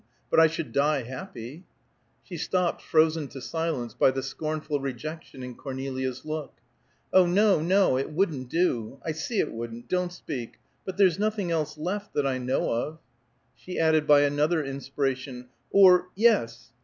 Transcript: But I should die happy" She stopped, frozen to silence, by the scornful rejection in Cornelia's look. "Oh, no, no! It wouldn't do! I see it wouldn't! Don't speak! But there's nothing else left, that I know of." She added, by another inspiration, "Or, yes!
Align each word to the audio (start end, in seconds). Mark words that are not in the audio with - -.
But 0.31 0.39
I 0.39 0.47
should 0.47 0.71
die 0.71 1.03
happy" 1.03 1.63
She 2.27 2.35
stopped, 2.35 2.81
frozen 2.81 3.27
to 3.27 3.39
silence, 3.39 3.93
by 3.93 4.09
the 4.09 4.23
scornful 4.23 4.79
rejection 4.79 5.43
in 5.43 5.53
Cornelia's 5.53 6.25
look. 6.25 6.55
"Oh, 7.13 7.27
no, 7.27 7.61
no! 7.61 7.99
It 7.99 8.09
wouldn't 8.09 8.49
do! 8.49 8.97
I 9.05 9.11
see 9.11 9.37
it 9.39 9.51
wouldn't! 9.53 9.89
Don't 9.89 10.11
speak! 10.11 10.55
But 10.87 10.97
there's 10.97 11.19
nothing 11.19 11.51
else 11.51 11.77
left, 11.77 12.15
that 12.15 12.25
I 12.25 12.39
know 12.39 12.71
of." 12.73 12.97
She 13.55 13.77
added, 13.77 14.07
by 14.07 14.21
another 14.21 14.63
inspiration, 14.65 15.49
"Or, 15.69 16.07
yes! 16.15 16.71